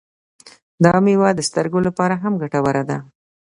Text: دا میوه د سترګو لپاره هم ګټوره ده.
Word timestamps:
دا 0.83 0.93
میوه 1.05 1.29
د 1.35 1.39
سترګو 1.49 1.79
لپاره 1.87 2.15
هم 2.23 2.33
ګټوره 2.41 2.83
ده. 2.89 2.97